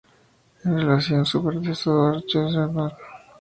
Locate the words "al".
2.75-2.97